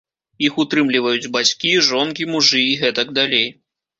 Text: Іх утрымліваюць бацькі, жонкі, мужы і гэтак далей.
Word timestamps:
Іх 0.45 0.53
утрымліваюць 0.61 1.29
бацькі, 1.35 1.73
жонкі, 1.89 2.27
мужы 2.37 2.63
і 2.71 2.75
гэтак 2.85 3.15
далей. 3.21 3.47